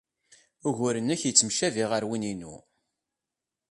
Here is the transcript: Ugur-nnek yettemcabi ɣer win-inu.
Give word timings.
Ugur-nnek 0.67 1.21
yettemcabi 1.23 1.83
ɣer 1.91 2.03
win-inu. 2.09 2.55